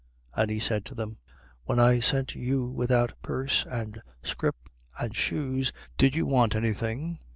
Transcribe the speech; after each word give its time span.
And 0.33 0.49
he 0.49 0.59
said 0.59 0.83
to 0.85 0.95
them: 0.95 1.17
22:35. 1.19 1.19
When 1.65 1.79
I 1.79 1.99
sent 1.99 2.33
you 2.33 2.65
without 2.65 3.13
purse 3.21 3.67
and 3.69 4.01
scrip 4.23 4.55
and 4.99 5.15
shoes, 5.15 5.71
did 5.95 6.15
you 6.15 6.25
want 6.25 6.55
anything? 6.55 7.19